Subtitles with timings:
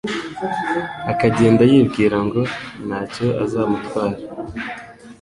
[1.11, 2.41] akagenda yibwira ngo
[2.85, 4.17] nta cyo uzamutwara?